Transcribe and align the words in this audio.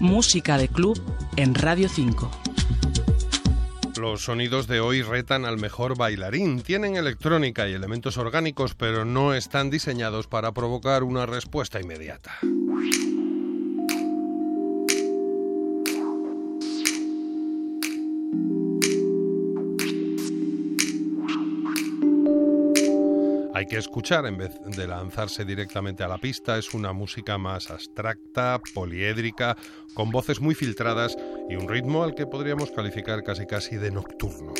Música 0.00 0.58
de 0.58 0.68
club 0.68 1.00
en 1.36 1.54
Radio 1.54 1.88
5. 1.88 2.30
Los 3.96 4.24
sonidos 4.24 4.66
de 4.66 4.80
hoy 4.80 5.00
retan 5.00 5.46
al 5.46 5.56
mejor 5.56 5.96
bailarín. 5.96 6.60
Tienen 6.60 6.96
electrónica 6.96 7.66
y 7.66 7.72
elementos 7.72 8.18
orgánicos, 8.18 8.74
pero 8.74 9.06
no 9.06 9.32
están 9.32 9.70
diseñados 9.70 10.26
para 10.26 10.52
provocar 10.52 11.02
una 11.02 11.24
respuesta 11.24 11.80
inmediata. 11.80 12.32
Hay 23.56 23.64
que 23.64 23.78
escuchar 23.78 24.26
en 24.26 24.36
vez 24.36 24.60
de 24.66 24.86
lanzarse 24.86 25.46
directamente 25.46 26.04
a 26.04 26.08
la 26.08 26.18
pista. 26.18 26.58
Es 26.58 26.74
una 26.74 26.92
música 26.92 27.38
más 27.38 27.70
abstracta, 27.70 28.60
poliédrica, 28.74 29.56
con 29.94 30.10
voces 30.10 30.42
muy 30.42 30.54
filtradas 30.54 31.16
y 31.48 31.56
un 31.56 31.66
ritmo 31.66 32.04
al 32.04 32.14
que 32.14 32.26
podríamos 32.26 32.70
calificar 32.70 33.22
casi 33.22 33.46
casi 33.46 33.76
de 33.76 33.90
nocturno. 33.90 34.52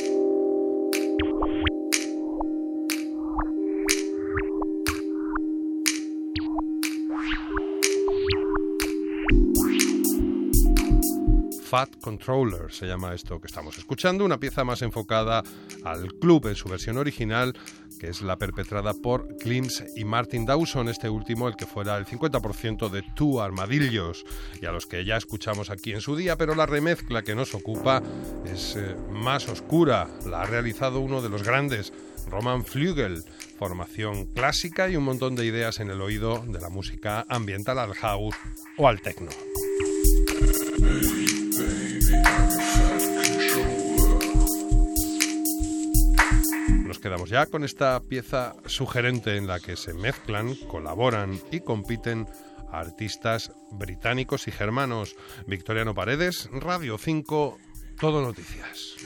Fat 11.67 12.01
Controller 12.01 12.73
se 12.73 12.87
llama 12.87 13.13
esto 13.13 13.41
que 13.41 13.49
estamos 13.49 13.77
escuchando, 13.77 14.25
una 14.25 14.39
pieza 14.39 14.63
más 14.63 14.83
enfocada 14.83 15.43
al 15.85 16.15
club 16.15 16.47
en 16.47 16.55
su 16.55 16.69
versión 16.69 16.97
original, 16.97 17.55
que 17.99 18.09
es 18.09 18.23
la 18.23 18.37
perpetrada 18.37 18.95
por 18.95 19.37
Klims 19.37 19.85
y 19.95 20.05
Martin 20.05 20.47
Dawson, 20.47 20.89
este 20.89 21.09
último 21.09 21.49
el 21.49 21.57
que 21.57 21.67
fuera 21.67 21.97
el 21.97 22.07
50% 22.07 22.89
de 22.91 23.03
Two 23.15 23.41
Armadillos, 23.41 24.25
y 24.61 24.67
a 24.67 24.73
los 24.73 24.87
que 24.87 25.05
ya 25.05 25.17
escuchamos 25.17 25.71
aquí 25.71 25.93
en 25.93 26.01
su 26.01 26.17
día, 26.17 26.37
pero 26.37 26.55
la 26.55 26.67
remezcla 26.67 27.23
que 27.23 27.35
nos 27.35 27.55
ocupa 27.55 28.03
es 28.45 28.77
eh, 28.77 28.97
más 29.11 29.49
oscura, 29.49 30.09
la 30.27 30.43
ha 30.43 30.47
realizado 30.47 31.01
uno 31.01 31.23
de 31.23 31.29
los 31.29 31.43
grandes, 31.43 31.93
Roman 32.29 32.65
Flügel, 32.65 33.25
formación 33.59 34.27
clásica 34.27 34.89
y 34.89 34.97
un 34.97 35.05
montón 35.05 35.37
de 35.37 35.47
ideas 35.47 35.81
en 35.81 35.91
el 35.91 36.01
oído 36.01 36.45
de 36.47 36.61
la 36.61 36.69
música 36.69 37.25
ambiental 37.29 37.79
al 37.79 37.95
house 37.95 38.35
o 38.77 38.89
al 38.89 39.01
techno. 39.01 39.31
Quedamos 47.07 47.31
ya 47.31 47.47
con 47.47 47.63
esta 47.63 48.01
pieza 48.01 48.57
sugerente 48.67 49.37
en 49.37 49.47
la 49.47 49.61
que 49.61 49.77
se 49.77 49.95
mezclan, 49.95 50.57
colaboran 50.67 51.39
y 51.53 51.61
compiten 51.61 52.27
artistas 52.73 53.53
británicos 53.71 54.49
y 54.49 54.51
germanos. 54.51 55.15
Victoriano 55.47 55.95
Paredes, 55.95 56.49
Radio 56.51 56.99
5, 56.99 57.59
Todo 58.01 58.23
Noticias. 58.23 58.97